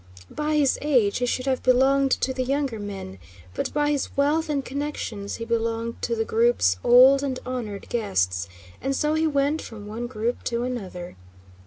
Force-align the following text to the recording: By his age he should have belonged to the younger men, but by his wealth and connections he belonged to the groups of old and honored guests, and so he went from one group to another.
By 0.31 0.55
his 0.55 0.79
age 0.81 1.19
he 1.19 1.27
should 1.27 1.45
have 1.45 1.61
belonged 1.61 2.09
to 2.09 2.33
the 2.33 2.41
younger 2.41 2.79
men, 2.79 3.19
but 3.53 3.71
by 3.71 3.91
his 3.91 4.09
wealth 4.17 4.49
and 4.49 4.65
connections 4.65 5.35
he 5.35 5.45
belonged 5.45 6.01
to 6.01 6.15
the 6.15 6.25
groups 6.25 6.77
of 6.77 6.85
old 6.89 7.21
and 7.21 7.37
honored 7.45 7.87
guests, 7.87 8.47
and 8.81 8.95
so 8.95 9.13
he 9.13 9.27
went 9.27 9.61
from 9.61 9.85
one 9.85 10.07
group 10.07 10.41
to 10.45 10.63
another. 10.63 11.17